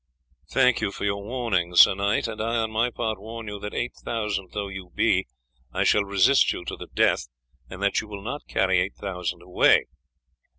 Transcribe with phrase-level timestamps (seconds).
[0.49, 3.93] "Thanks for your warning, Sir Knight; and I on my part warn you that, eight
[4.03, 5.27] thousand though you be,
[5.71, 7.27] I shall resist you to the death,
[7.69, 9.85] and that you will not carry eight thousand away.